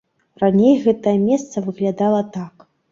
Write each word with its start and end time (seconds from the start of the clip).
Раней 0.43 0.73
гэтае 0.87 1.15
месца 1.29 1.67
выглядала 1.69 2.27
так. 2.41 2.71